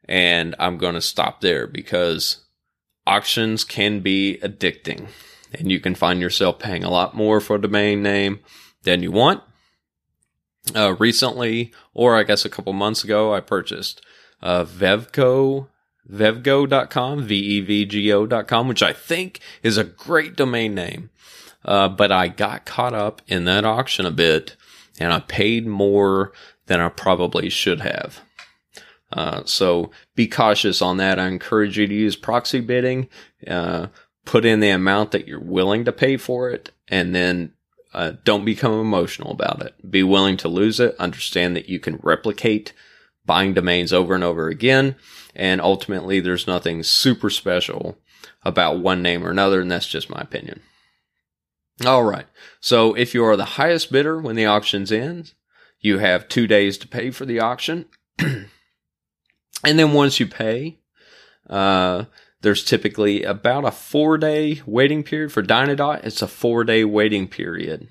[0.07, 2.45] and I'm going to stop there because
[3.05, 5.07] auctions can be addicting
[5.53, 8.39] and you can find yourself paying a lot more for a domain name
[8.83, 9.41] than you want.
[10.75, 14.01] Uh, recently, or I guess a couple months ago, I purchased
[14.41, 15.69] uh, Vevgo,
[16.11, 21.09] vevgo.com, V-E-V-G-O.com, which I think is a great domain name.
[21.65, 24.55] Uh, but I got caught up in that auction a bit
[24.99, 26.31] and I paid more
[26.67, 28.21] than I probably should have.
[29.11, 31.19] Uh, so be cautious on that.
[31.19, 33.09] I encourage you to use proxy bidding.
[33.45, 33.87] Uh,
[34.25, 37.53] put in the amount that you're willing to pay for it and then
[37.93, 39.89] uh, don't become emotional about it.
[39.89, 40.95] Be willing to lose it.
[40.99, 42.73] Understand that you can replicate
[43.25, 44.95] buying domains over and over again.
[45.37, 47.99] And ultimately, there's nothing super special
[48.43, 49.61] about one name or another.
[49.61, 50.61] And that's just my opinion.
[51.85, 52.25] All right.
[52.59, 55.35] So if you are the highest bidder when the auction's ends,
[55.79, 57.85] you have two days to pay for the auction.
[58.19, 58.47] and
[59.63, 60.79] then once you pay,
[61.47, 62.05] uh,
[62.41, 66.03] there's typically about a four day waiting period for Dynadot.
[66.03, 67.89] It's a four day waiting period.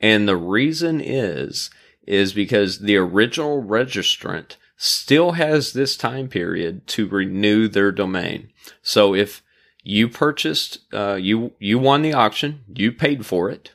[0.00, 1.70] And the reason is,
[2.08, 8.50] is because the original registrant still has this time period to renew their domain.
[8.82, 9.42] So if
[9.82, 13.72] you purchased, uh, you, you won the auction, you paid for it,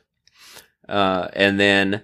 [0.88, 2.02] uh, and then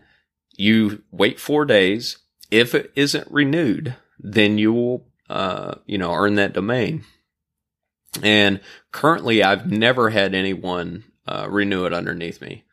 [0.57, 2.19] you wait four days.
[2.51, 7.05] If it isn't renewed, then you will, uh, you know, earn that domain.
[8.23, 8.61] And
[8.93, 12.65] currently, I've never had anyone uh, renew it underneath me.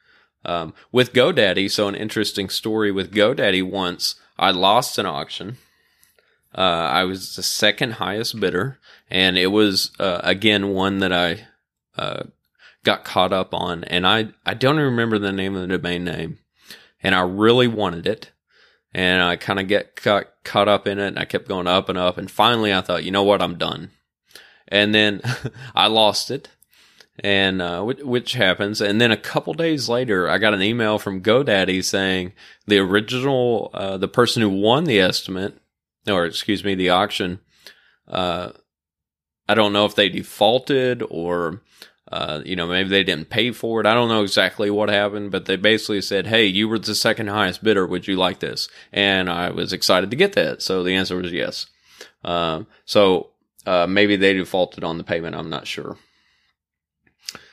[0.44, 5.58] Um, with GoDaddy, so an interesting story with GoDaddy once, I lost an auction.
[6.56, 11.48] Uh, I was the second highest bidder, and it was, uh, again, one that I
[11.98, 12.24] uh,
[12.84, 13.84] got caught up on.
[13.86, 16.40] And I, I don't remember the name of the domain name.
[17.02, 18.32] And I really wanted it.
[18.94, 21.88] And I kind of get got caught up in it, and I kept going up
[21.88, 22.18] and up.
[22.18, 23.92] And finally, I thought, you know what, I'm done
[24.72, 25.22] and then
[25.76, 26.50] I lost it,
[27.20, 28.82] and uh, which happens.
[28.82, 32.32] And then a couple days later, I got an email from GoDaddy saying
[32.66, 35.61] the original, uh, the person who won the estimate,
[36.08, 37.40] or excuse me, the auction.
[38.08, 38.52] Uh,
[39.48, 41.62] I don't know if they defaulted or.
[42.12, 43.86] Uh, you know, maybe they didn't pay for it.
[43.86, 47.28] I don't know exactly what happened, but they basically said, Hey, you were the second
[47.28, 47.88] highest bidder.
[47.88, 48.68] Would you like this?
[48.92, 50.62] And I was excited to get that.
[50.62, 51.68] So the answer was yes.
[52.26, 53.30] Um, so
[53.66, 55.36] uh, maybe they defaulted on the payment.
[55.36, 55.98] I'm not sure.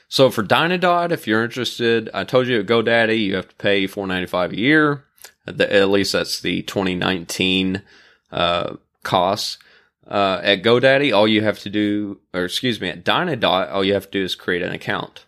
[0.09, 3.87] So for Dynadot, if you're interested, I told you at GoDaddy you have to pay
[3.87, 5.05] $4.95 a year.
[5.47, 7.83] At least that's the 2019
[8.31, 9.59] uh, costs.
[10.07, 13.93] Uh, at GoDaddy, all you have to do, or excuse me, at Dynadot, all you
[13.93, 15.27] have to do is create an account.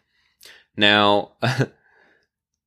[0.75, 1.33] Now,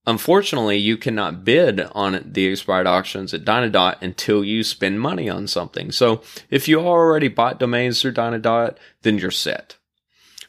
[0.06, 5.48] Unfortunately, you cannot bid on the expired auctions at Dynadot until you spend money on
[5.48, 5.92] something.
[5.94, 9.78] So if you already bought domains through Dynadot, then you're set.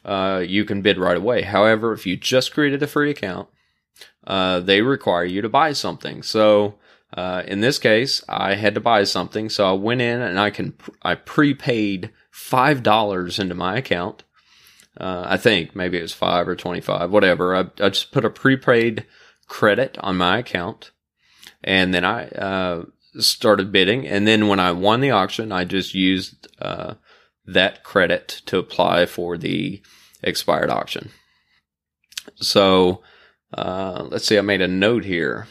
[0.03, 1.43] Uh, you can bid right away.
[1.43, 3.47] However, if you just created a free account,
[4.27, 6.21] uh, they require you to buy something.
[6.21, 6.75] So
[7.13, 9.49] uh, in this case, I had to buy something.
[9.49, 14.23] So I went in and I can I prepaid five dollars into my account.
[14.99, 17.55] Uh, I think maybe it was five or twenty five, whatever.
[17.55, 19.05] I, I just put a prepaid
[19.47, 20.91] credit on my account.
[21.63, 22.85] And then I uh,
[23.19, 24.07] started bidding.
[24.07, 26.95] And then when I won the auction, I just used uh,
[27.45, 29.81] that credit to apply for the
[30.21, 31.11] expired auction.
[32.35, 33.01] So
[33.53, 35.47] uh, let's see, I made a note here.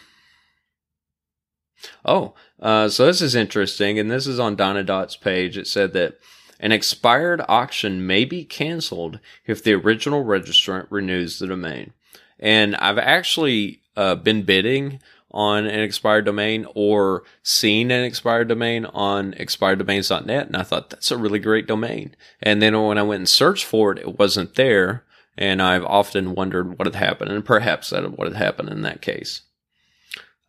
[2.04, 5.56] Oh, uh, so this is interesting, and this is on Dynadot's page.
[5.58, 6.18] It said that
[6.60, 11.92] an expired auction may be canceled if the original registrant renews the domain.
[12.38, 18.86] And I've actually uh, been bidding on an expired domain or seen an expired domain
[18.86, 20.46] on expireddomains.net.
[20.46, 22.14] And I thought that's a really great domain.
[22.40, 25.04] And then when I went and searched for it, it wasn't there.
[25.36, 27.32] And I've often wondered what had happened.
[27.32, 29.42] And perhaps that what had happened in that case.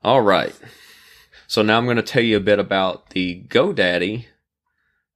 [0.04, 0.54] All right.
[1.48, 4.26] So now I'm going to tell you a bit about the GoDaddy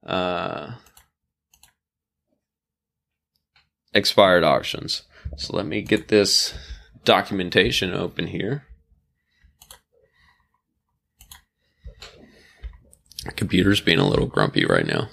[0.06, 0.72] uh,
[3.92, 5.02] expired auctions.
[5.36, 6.54] So let me get this
[7.04, 8.64] documentation open here.
[13.36, 15.08] Computer's being a little grumpy right now.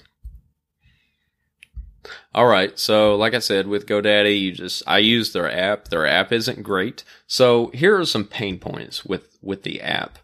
[2.34, 5.88] All right, so like I said, with GoDaddy, you just I use their app.
[5.88, 7.02] Their app isn't great.
[7.26, 10.18] So here are some pain points with with the app.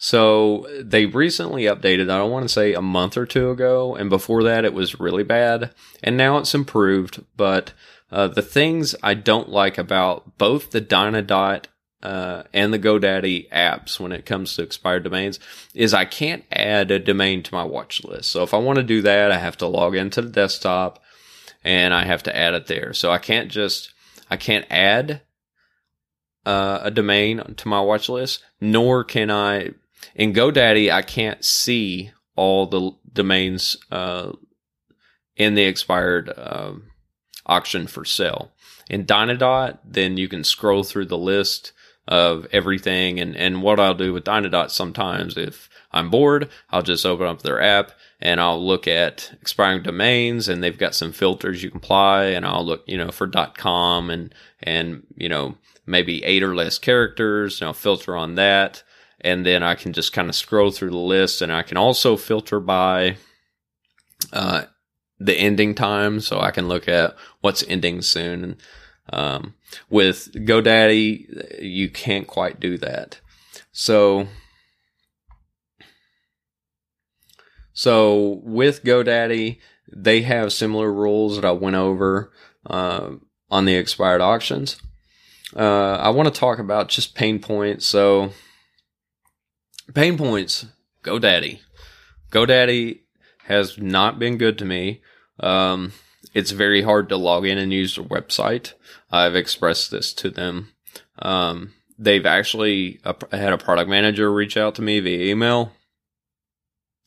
[0.00, 4.08] So they recently updated, I don't want to say a month or two ago, and
[4.08, 7.72] before that it was really bad, and now it's improved, but
[8.10, 11.64] uh, the things I don't like about both the Dynadot
[12.02, 15.40] uh, and the GoDaddy apps when it comes to expired domains
[15.74, 18.30] is I can't add a domain to my watch list.
[18.30, 21.02] So if I want to do that, I have to log into the desktop
[21.64, 22.92] and I have to add it there.
[22.92, 23.92] So I can't just,
[24.30, 25.22] I can't add
[26.46, 29.72] uh, a domain to my watch list, nor can I,
[30.14, 34.32] in GoDaddy, I can't see all the domains uh,
[35.36, 36.84] in the expired um,
[37.46, 38.52] auction for sale.
[38.88, 41.72] In Dynadot, then you can scroll through the list
[42.06, 43.20] of everything.
[43.20, 47.42] And, and what I'll do with Dynadot sometimes, if I'm bored, I'll just open up
[47.42, 51.78] their app and I'll look at expiring domains and they've got some filters you can
[51.78, 55.56] apply and I'll look, you know, for .com and, and, you know,
[55.86, 58.82] maybe eight or less characters and I'll filter on that.
[59.20, 62.16] And then I can just kind of scroll through the list and I can also
[62.16, 63.16] filter by,
[64.32, 64.64] uh,
[65.18, 66.20] the ending time.
[66.20, 68.56] So I can look at what's ending soon.
[69.12, 69.54] Um,
[69.88, 73.20] with GoDaddy, you can't quite do that.
[73.72, 74.28] So,
[77.72, 79.58] so with GoDaddy,
[79.90, 82.32] they have similar rules that I went over
[82.66, 83.12] uh,
[83.50, 84.80] on the expired auctions.
[85.56, 87.86] Uh, I want to talk about just pain points.
[87.86, 88.32] So,
[89.94, 90.66] pain points.
[91.02, 91.60] GoDaddy.
[92.30, 93.00] GoDaddy
[93.44, 95.02] has not been good to me.
[95.40, 95.92] Um,
[96.34, 98.74] it's very hard to log in and use their website.
[99.10, 100.72] I've expressed this to them.
[101.20, 103.00] Um, they've actually
[103.32, 105.72] had a product manager reach out to me via email,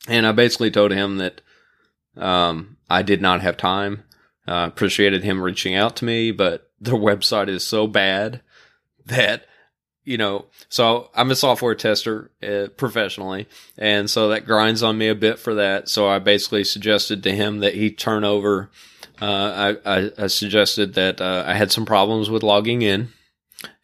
[0.08, 1.40] and I basically told him that
[2.16, 4.04] um, I did not have time.
[4.46, 8.42] Uh, appreciated him reaching out to me, but their website is so bad
[9.06, 9.46] that
[10.04, 15.08] you know, so I'm a software tester uh, professionally, and so that grinds on me
[15.08, 15.88] a bit for that.
[15.88, 18.70] So I basically suggested to him that he turn over
[19.22, 23.12] uh, I, I, I, suggested that uh, I had some problems with logging in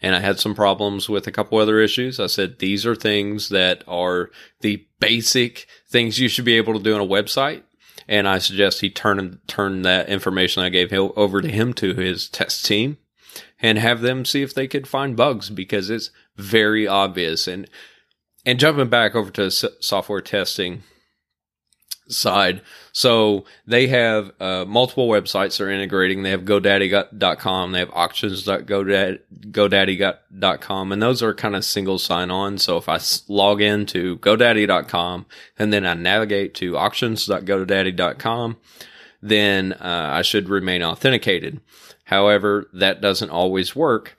[0.02, 2.18] and I had some problems with a couple other issues.
[2.18, 4.30] I said, these are things that are
[4.62, 7.62] the basic things you should be able to do on a website.
[8.08, 11.94] And I suggest he turn, turn that information I gave him over to him to
[11.94, 12.96] his test team
[13.60, 17.46] and have them see if they could find bugs because it's very obvious.
[17.46, 17.68] And,
[18.46, 20.84] and jumping back over to software testing,
[22.08, 22.62] side.
[22.92, 26.22] So they have uh, multiple websites they're integrating.
[26.22, 27.72] They have GoDaddy.com.
[27.72, 30.92] They have auctions.godaddy.com.
[30.92, 32.58] And those are kind of single sign on.
[32.58, 35.26] So if I log in into GoDaddy.com
[35.58, 38.56] and then I navigate to auctions.godaddy.com,
[39.20, 41.60] then uh, I should remain authenticated.
[42.08, 44.18] However, that doesn't always work.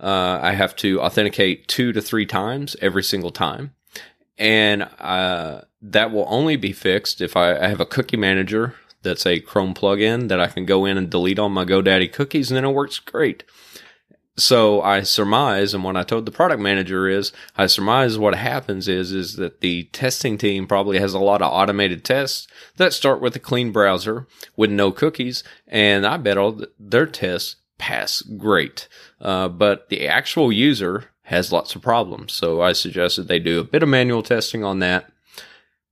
[0.00, 3.74] Uh, I have to authenticate two to three times every single time.
[4.38, 9.26] And uh, that will only be fixed if I, I have a cookie manager that's
[9.26, 12.56] a Chrome plugin that I can go in and delete all my GoDaddy cookies, and
[12.56, 13.42] then it works great.
[14.36, 18.88] So I surmise, and what I told the product manager is, I surmise what happens
[18.88, 23.20] is, is that the testing team probably has a lot of automated tests that start
[23.20, 28.88] with a clean browser with no cookies, and I bet all their tests pass great.
[29.20, 32.32] Uh, but the actual user has lots of problems.
[32.32, 35.10] So I suggested they do a bit of manual testing on that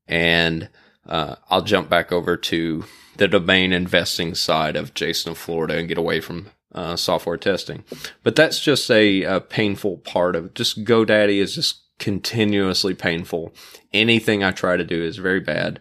[0.07, 0.69] and
[1.07, 2.85] uh, I'll jump back over to
[3.17, 7.85] the domain investing side of Jason of Florida and get away from uh, software testing.
[8.23, 13.53] But that's just a, a, painful part of just GoDaddy is just continuously painful.
[13.93, 15.81] Anything I try to do is very bad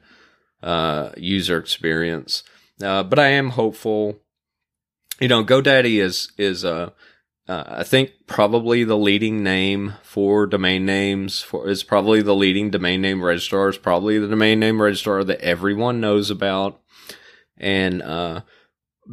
[0.61, 2.43] uh, user experience.
[2.81, 4.19] Uh, but I am hopeful.
[5.19, 6.89] You know, GoDaddy is is a uh,
[7.51, 12.69] uh, I think probably the leading name for domain names for is probably the leading
[12.69, 16.79] domain name registrar is probably the domain name registrar that everyone knows about,
[17.57, 18.41] and uh,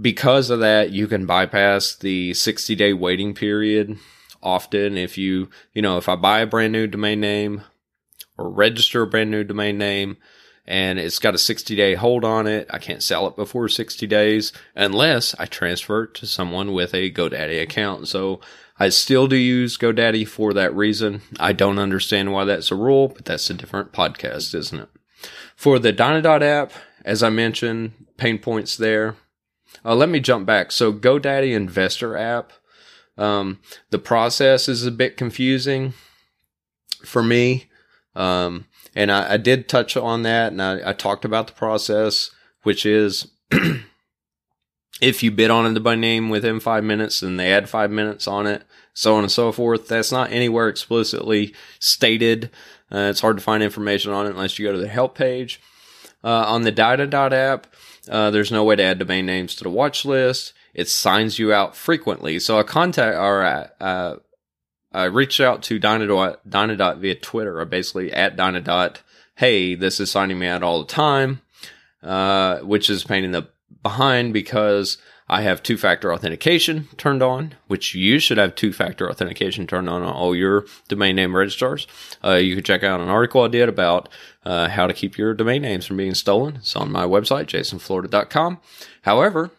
[0.00, 3.98] because of that, you can bypass the 60 day waiting period.
[4.42, 7.62] Often, if you you know if I buy a brand new domain name
[8.36, 10.16] or register a brand new domain name,
[10.68, 12.68] and it's got a 60 day hold on it.
[12.70, 17.10] I can't sell it before 60 days unless I transfer it to someone with a
[17.10, 18.06] GoDaddy account.
[18.06, 18.40] So
[18.78, 21.22] I still do use GoDaddy for that reason.
[21.40, 24.88] I don't understand why that's a rule, but that's a different podcast, isn't it?
[25.56, 26.72] For the Dynadot app,
[27.04, 29.16] as I mentioned, pain points there.
[29.84, 30.72] Uh, let me jump back.
[30.72, 32.52] So GoDaddy Investor app,
[33.16, 33.60] um,
[33.90, 35.94] the process is a bit confusing
[37.04, 37.66] for me.
[38.14, 42.30] Um, and I, I did touch on that, and I, I talked about the process,
[42.62, 43.28] which is
[45.00, 48.26] if you bid on it by name within five minutes, and they add five minutes
[48.26, 48.64] on it,
[48.94, 49.88] so on and so forth.
[49.88, 52.50] That's not anywhere explicitly stated.
[52.90, 55.60] Uh, it's hard to find information on it unless you go to the help page.
[56.24, 57.68] Uh, on the Dynadot app,
[58.08, 60.52] uh, there's no way to add domain names to the watch list.
[60.74, 62.38] It signs you out frequently.
[62.38, 63.44] So I contact or
[63.80, 64.16] uh,
[64.92, 68.96] I reached out to Dynadot, Dynadot via Twitter, or basically at Dynadot,
[69.36, 71.42] hey, this is signing me out all the time,
[72.02, 73.48] uh, which is pain in the
[73.82, 74.98] behind because
[75.30, 79.88] I have two factor authentication turned on, which you should have two factor authentication turned
[79.88, 81.86] on on all your domain name registrars.
[82.24, 84.08] Uh, you can check out an article I did about
[84.44, 86.56] uh, how to keep your domain names from being stolen.
[86.56, 88.58] It's on my website, jasonflorida.com.
[89.02, 89.50] However,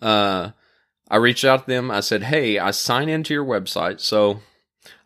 [0.00, 0.50] uh,
[1.08, 1.90] I reached out to them.
[1.90, 4.00] I said, Hey, I sign into your website.
[4.00, 4.40] So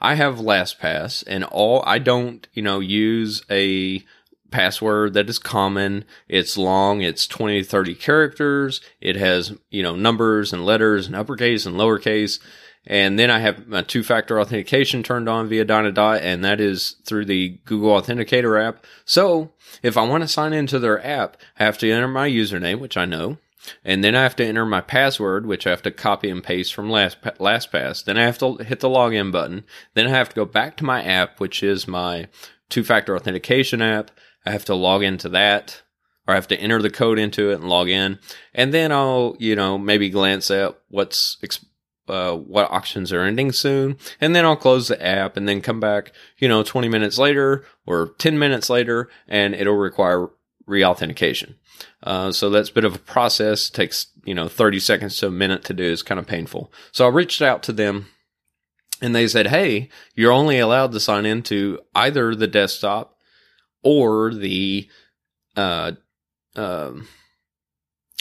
[0.00, 4.04] I have LastPass and all, I don't, you know, use a
[4.50, 6.04] password that is common.
[6.28, 7.02] It's long.
[7.02, 8.80] It's 20 to 30 characters.
[9.00, 12.40] It has, you know, numbers and letters and uppercase and lowercase.
[12.86, 16.96] And then I have my two factor authentication turned on via Dynadot, and that is
[17.04, 18.86] through the Google Authenticator app.
[19.04, 19.50] So
[19.82, 22.96] if I want to sign into their app, I have to enter my username, which
[22.96, 23.38] I know.
[23.84, 26.72] And then I have to enter my password, which I have to copy and paste
[26.72, 28.04] from last LastPass.
[28.04, 29.64] Then I have to hit the login button.
[29.94, 32.28] Then I have to go back to my app, which is my
[32.68, 34.12] two factor authentication app.
[34.46, 35.82] I have to log into that
[36.26, 38.18] or I have to enter the code into it and log in.
[38.54, 41.38] And then I'll, you know, maybe glance at what's,
[42.08, 43.96] uh, what auctions are ending soon.
[44.20, 47.64] And then I'll close the app and then come back, you know, 20 minutes later
[47.86, 50.28] or 10 minutes later and it'll require
[50.68, 51.54] reauthentication.
[52.02, 53.68] Uh, so that's a bit of a process.
[53.68, 55.92] It takes, you know, 30 seconds to a minute to do.
[55.92, 56.72] It's kind of painful.
[56.92, 58.08] So I reached out to them
[59.00, 63.15] and they said, Hey, you're only allowed to sign into either the desktop
[63.86, 64.88] or the,
[65.54, 65.92] uh,
[66.56, 67.06] um,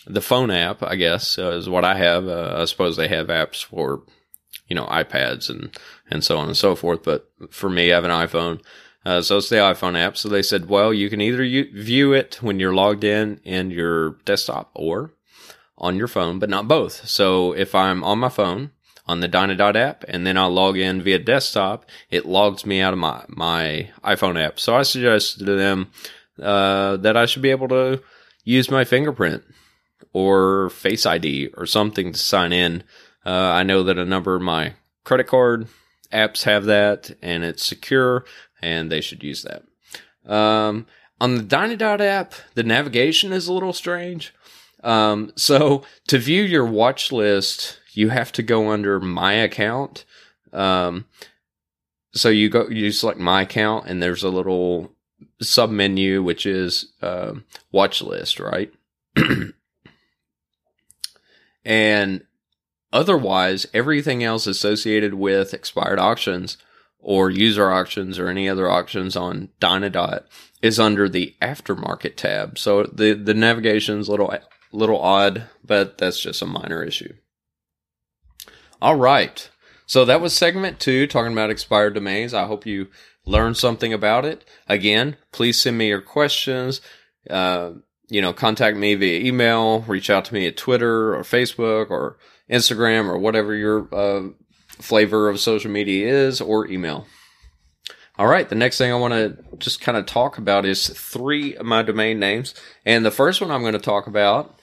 [0.05, 2.27] the phone app, I guess, uh, is what I have.
[2.27, 4.03] Uh, I suppose they have apps for,
[4.67, 5.75] you know, iPads and,
[6.11, 7.01] and so on and so forth.
[7.03, 8.61] But for me, I have an iPhone.
[9.03, 10.17] Uh, so it's the iPhone app.
[10.17, 13.71] So they said, well, you can either u- view it when you're logged in in
[13.71, 15.13] your desktop or
[15.77, 17.07] on your phone, but not both.
[17.07, 18.71] So if I'm on my phone
[19.07, 22.93] on the Dynadot app and then I log in via desktop, it logs me out
[22.93, 24.59] of my, my iPhone app.
[24.59, 25.91] So I suggested to them
[26.41, 28.01] uh, that I should be able to
[28.43, 29.43] use my fingerprint
[30.13, 32.83] or Face ID or something to sign in.
[33.25, 35.67] Uh, I know that a number of my credit card
[36.11, 38.25] apps have that and it's secure
[38.61, 39.63] and they should use that.
[40.31, 40.87] Um,
[41.21, 44.33] on the Dynadot app, the navigation is a little strange.
[44.83, 50.05] Um, so to view your watch list, you have to go under my account.
[50.53, 51.05] Um,
[52.13, 54.91] so you go, you select my account and there's a little
[55.41, 57.33] sub menu, which is, uh,
[57.71, 58.71] watch list, right?
[61.65, 62.23] and
[62.93, 66.57] otherwise, everything else associated with expired auctions
[67.05, 70.23] or user auctions or any other auctions on Dynadot
[70.61, 72.57] is under the aftermarket tab.
[72.57, 74.33] So the the navigation's a little
[74.71, 77.13] little odd, but that's just a minor issue.
[78.85, 79.49] All right.
[79.87, 82.35] So that was segment 2 talking about expired domains.
[82.35, 82.89] I hope you
[83.25, 84.45] learned something about it.
[84.67, 86.81] Again, please send me your questions.
[87.27, 87.71] Uh,
[88.09, 92.19] you know, contact me via email, reach out to me at Twitter or Facebook or
[92.47, 94.29] Instagram or whatever your uh,
[94.69, 97.07] flavor of social media is or email.
[98.19, 101.55] All right, the next thing I want to just kind of talk about is three
[101.55, 102.53] of my domain names.
[102.85, 104.59] And the first one I'm going to talk about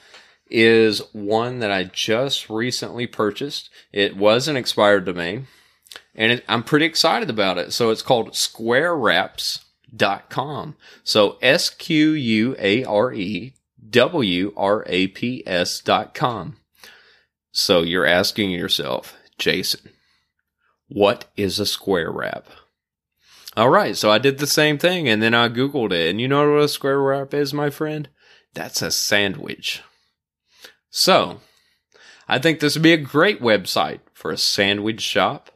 [0.52, 3.70] is one that I just recently purchased.
[3.90, 5.46] It was an expired domain,
[6.14, 7.72] and it, I'm pretty excited about it.
[7.72, 10.76] So it's called squarewraps.com.
[11.02, 13.54] So S Q U A R E
[13.88, 16.56] W R A P S.com.
[17.50, 19.90] So you're asking yourself, Jason,
[20.88, 22.46] what is a square wrap?
[23.54, 26.08] All right, so I did the same thing and then I Googled it.
[26.08, 28.08] And you know what a square wrap is, my friend?
[28.54, 29.82] That's a sandwich.
[30.92, 31.40] So,
[32.28, 35.50] I think this would be a great website for a sandwich shop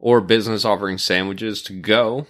[0.00, 2.26] or business offering sandwiches to go.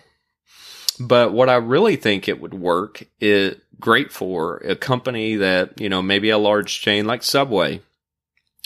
[1.00, 5.88] But what I really think it would work is great for a company that, you
[5.88, 7.80] know, maybe a large chain like Subway.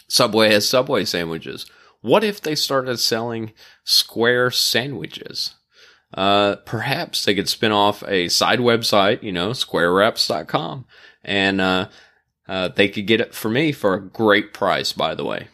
[0.08, 1.66] Subway has Subway sandwiches
[2.00, 3.52] what if they started selling
[3.84, 5.54] square sandwiches?
[6.14, 10.86] Uh, perhaps they could spin off a side website, you know, squarewraps.com,
[11.22, 11.88] and uh,
[12.48, 15.48] uh, they could get it for me for a great price, by the way.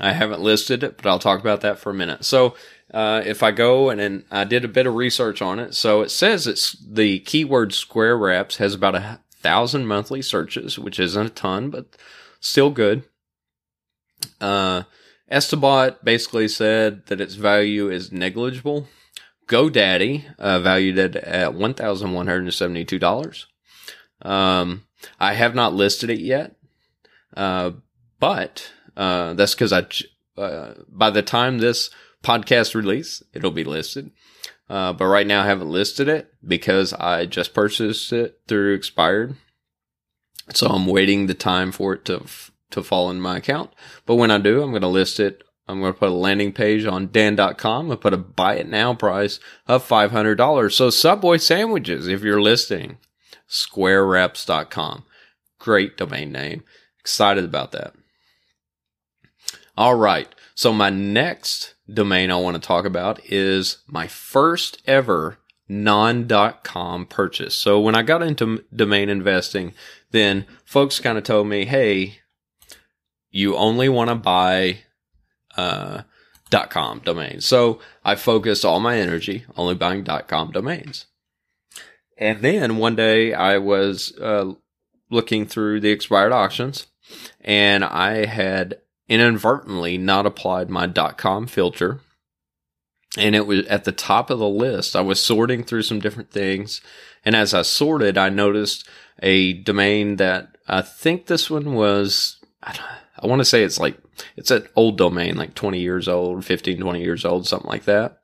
[0.00, 2.24] I haven't listed it, but I'll talk about that for a minute.
[2.24, 2.54] So,
[2.92, 6.02] uh, if I go and, and I did a bit of research on it, so
[6.02, 11.26] it says it's the keyword square wraps has about a thousand monthly searches, which isn't
[11.26, 11.96] a ton, but
[12.40, 13.04] still good.
[14.40, 14.82] Uh,
[15.30, 18.88] Estibot basically said that its value is negligible.
[19.48, 23.44] GoDaddy uh, valued it at $1,172.
[24.22, 24.84] Um,
[25.18, 26.56] I have not listed it yet,
[27.36, 27.72] uh,
[28.20, 29.86] but uh, that's because I
[30.40, 31.90] uh, by the time this
[32.22, 34.10] podcast release, it'll be listed.
[34.68, 39.36] Uh, but right now, I haven't listed it because I just purchased it through expired,
[40.54, 43.70] so I'm waiting the time for it to f- to fall in my account.
[44.06, 45.44] But when I do, I'm going to list it.
[45.68, 47.90] I'm going to put a landing page on Dan.com.
[47.90, 50.72] I put a buy it now price of $500.
[50.72, 52.98] So Subway sandwiches, if you're listing,
[53.52, 55.04] squarewraps.com.
[55.58, 56.64] Great domain name.
[56.98, 57.94] Excited about that.
[59.76, 60.28] All right.
[60.54, 65.38] So my next domain I want to talk about is my first ever
[65.68, 67.54] non.com purchase.
[67.54, 69.74] So when I got into domain investing,
[70.10, 72.18] then folks kind of told me, "Hey,
[73.30, 74.80] you only want to buy
[75.56, 76.02] uh,
[76.68, 81.06] .com domains." So I focused all my energy only buying .com domains.
[82.22, 84.52] And then one day I was uh,
[85.10, 86.86] looking through the expired auctions,
[87.40, 92.00] and I had inadvertently not applied my .com filter
[93.18, 94.96] and it was at the top of the list.
[94.96, 96.80] I was sorting through some different things,
[97.24, 98.88] and as I sorted, I noticed
[99.22, 102.38] a domain that I think this one was.
[102.62, 102.78] I,
[103.18, 103.98] I want to say it's like
[104.36, 108.18] it's an old domain, like 20 years old, 15, 20 years old, something like that.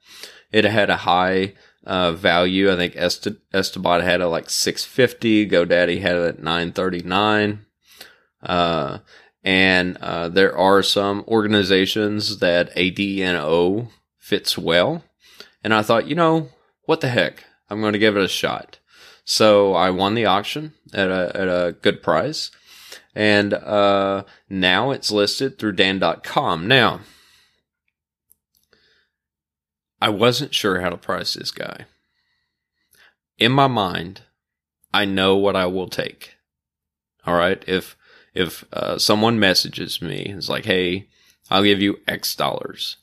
[0.50, 1.54] It had a high
[1.88, 2.70] uh, value.
[2.70, 5.48] I think Est- Estibot had it like 650.
[5.48, 7.64] GoDaddy had it at 939.
[8.42, 8.98] Uh,
[9.42, 15.02] and uh, there are some organizations that ADNO fits well.
[15.64, 16.50] And I thought, you know,
[16.84, 17.44] what the heck?
[17.70, 18.78] I'm going to give it a shot.
[19.24, 22.50] So I won the auction at a, at a good price.
[23.14, 26.68] And uh, now it's listed through Dan.com.
[26.68, 27.00] Now,
[30.00, 31.86] I wasn't sure how to price this guy.
[33.38, 34.22] In my mind,
[34.92, 36.36] I know what I will take.
[37.26, 37.62] All right.
[37.66, 37.96] If
[38.34, 41.08] if uh, someone messages me, it's like, "Hey,
[41.50, 42.96] I'll give you X dollars,"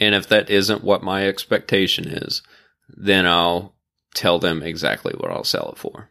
[0.00, 2.42] And if that isn't what my expectation is,
[2.88, 3.74] then I'll
[4.14, 6.08] tell them exactly what I'll sell it for.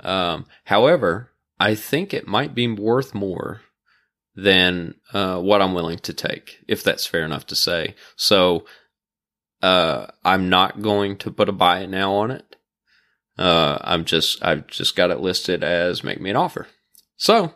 [0.00, 3.62] Um, however, I think it might be worth more
[4.38, 7.96] than uh, what I'm willing to take, if that's fair enough to say.
[8.14, 8.66] So
[9.60, 12.54] uh, I'm not going to put a buy it now on it.
[13.36, 16.68] Uh, I'm just I've just got it listed as make me an offer.
[17.16, 17.54] So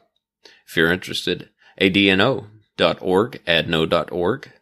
[0.67, 4.53] if you're interested, adno.org, adno.org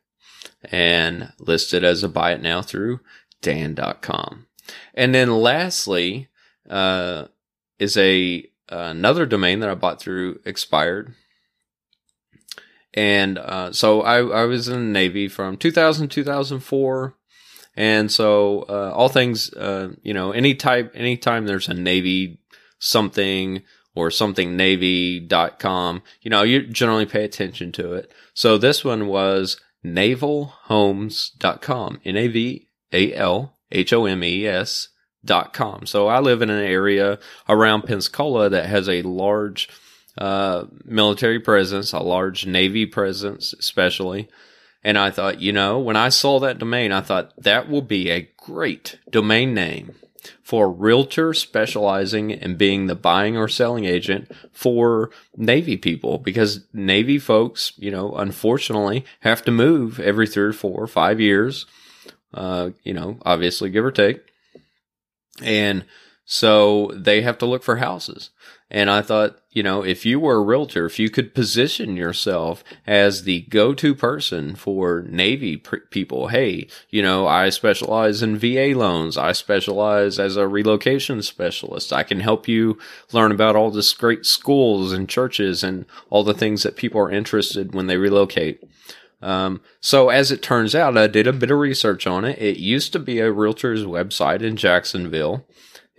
[0.64, 3.00] and listed as a buy it now through
[3.40, 4.46] Dan.com.
[4.92, 6.28] And then lastly,
[6.68, 7.28] uh,
[7.78, 11.14] is a another domain that I bought through expired.
[12.94, 17.14] And uh, so I, I was in the Navy from 2000 2004.
[17.76, 22.40] And so uh, all things, uh, you know, any type, anytime there's a Navy
[22.78, 23.62] something
[23.94, 28.12] or something navy.com, you know, you generally pay attention to it.
[28.34, 32.00] So this one was navalhomes.com.
[32.04, 34.88] N A V A L H O M E S
[35.24, 35.86] dot com.
[35.86, 37.18] So I live in an area
[37.48, 39.68] around Pensacola that has a large
[40.20, 44.28] uh, military presence, a large Navy presence, especially.
[44.84, 48.10] And I thought, you know, when I saw that domain, I thought that will be
[48.10, 49.94] a great domain name
[50.42, 56.66] for a realtor specializing in being the buying or selling agent for Navy people because
[56.74, 61.64] Navy folks, you know, unfortunately have to move every three or four or five years,
[62.34, 64.20] uh, you know, obviously give or take.
[65.42, 65.86] And
[66.26, 68.30] so they have to look for houses.
[68.70, 72.62] And I thought, you know, if you were a realtor, if you could position yourself
[72.86, 78.72] as the go-to person for Navy pr- people, hey, you know, I specialize in VA
[78.76, 79.16] loans.
[79.16, 81.92] I specialize as a relocation specialist.
[81.92, 82.78] I can help you
[83.12, 87.10] learn about all this great schools and churches and all the things that people are
[87.10, 88.62] interested when they relocate.
[89.20, 92.38] Um, so as it turns out, I did a bit of research on it.
[92.38, 95.44] It used to be a realtor's website in Jacksonville,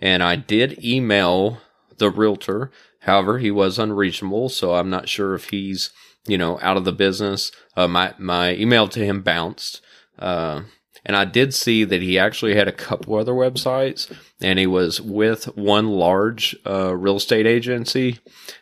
[0.00, 1.58] and I did email
[1.98, 2.70] the realtor.
[3.02, 5.90] However, he was unreasonable, so I'm not sure if he's
[6.26, 7.50] you know out of the business.
[7.76, 9.80] Uh, my my email to him bounced,
[10.18, 10.62] uh,
[11.04, 15.00] and I did see that he actually had a couple other websites, and he was
[15.00, 18.20] with one large uh, real estate agency,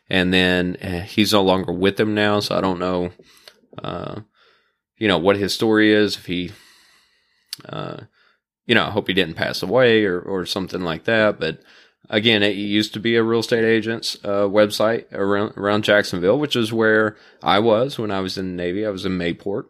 [0.09, 2.41] and then uh, he's no longer with them now.
[2.41, 3.13] So I don't know,
[3.83, 4.21] uh,
[4.97, 6.17] you know, what his story is.
[6.17, 6.53] If he,
[7.69, 7.99] uh,
[8.67, 11.61] you know, I hope he didn't pass away or or something like that, but
[12.11, 16.57] again, it used to be a real estate agent's uh, website around around Jacksonville, which
[16.57, 18.85] is where I was when I was in the Navy.
[18.85, 19.65] I was in Mayport.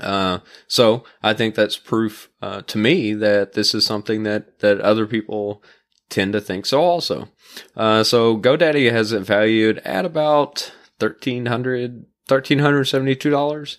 [0.00, 4.80] Uh, so I think that's proof uh, to me that this is something that that
[4.80, 5.62] other people
[6.08, 7.28] tend to think so also.
[7.76, 13.78] Uh, so GoDaddy has it valued at about thirteen hundred thirteen hundred seventy two dollars.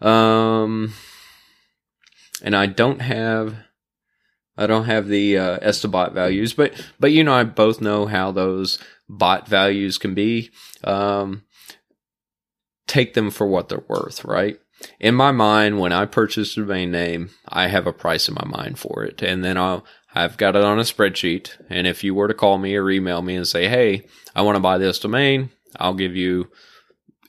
[0.00, 0.94] Um,
[2.42, 3.56] and I don't have
[4.56, 8.32] I don't have the uh, Estibot values, but but you know I both know how
[8.32, 8.78] those
[9.08, 10.50] bot values can be.
[10.84, 11.44] Um,
[12.86, 14.58] take them for what they're worth, right?
[15.00, 18.44] In my mind, when I purchase a domain name, I have a price in my
[18.44, 19.84] mind for it, and then I'll
[20.14, 21.56] I've got it on a spreadsheet.
[21.70, 24.56] And if you were to call me or email me and say, "Hey, I want
[24.56, 26.50] to buy this domain," I'll give you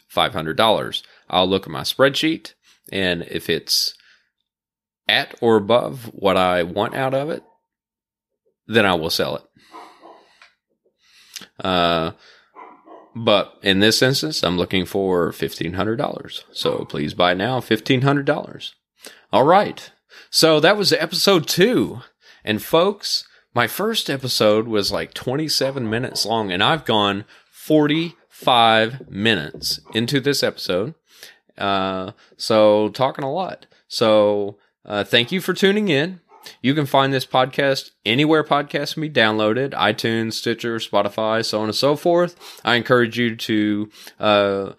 [0.07, 1.03] five hundred dollars.
[1.29, 2.53] I'll look at my spreadsheet,
[2.91, 3.93] and if it's
[5.07, 7.43] at or above what I want out of it,
[8.67, 9.43] then I will sell it.
[11.63, 12.11] Uh,
[13.15, 16.43] but in this instance, I'm looking for $1,500.
[16.51, 18.71] So please buy now $1,500.
[19.31, 19.91] All right.
[20.29, 22.01] So that was episode two.
[22.43, 29.79] And folks, my first episode was like 27 minutes long, and I've gone 45 minutes
[29.93, 30.95] into this episode.
[31.57, 33.67] Uh, so talking a lot.
[33.87, 36.19] So uh, thank you for tuning in.
[36.61, 41.65] You can find this podcast anywhere podcasts can be downloaded iTunes, Stitcher, Spotify, so on
[41.69, 42.35] and so forth.
[42.65, 44.73] I encourage you to uh,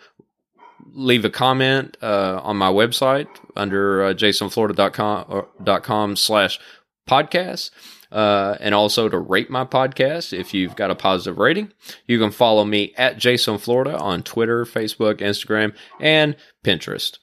[0.93, 6.61] leave a comment uh, on my website under uh, jasonflorida.com dot com slash
[7.09, 7.71] podcast.
[8.13, 11.73] Uh, and also to rate my podcast if you've got a positive rating.
[12.07, 17.19] You can follow me at Jason Florida on Twitter, Facebook, Instagram, and Pinterest.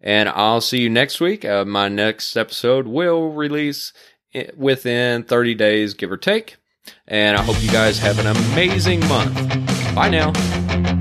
[0.00, 1.44] And I'll see you next week.
[1.44, 3.92] Uh, my next episode will release
[4.56, 6.56] within 30 days, give or take.
[7.08, 9.34] And I hope you guys have an amazing month.
[9.94, 10.95] Bye now.